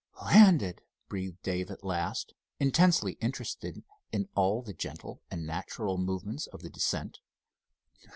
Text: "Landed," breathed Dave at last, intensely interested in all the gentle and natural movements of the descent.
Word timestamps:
"Landed," 0.25 0.81
breathed 1.09 1.43
Dave 1.43 1.69
at 1.69 1.83
last, 1.83 2.33
intensely 2.59 3.19
interested 3.21 3.83
in 4.11 4.29
all 4.33 4.63
the 4.63 4.73
gentle 4.73 5.21
and 5.29 5.45
natural 5.45 5.99
movements 5.99 6.47
of 6.47 6.63
the 6.63 6.71
descent. 6.71 7.19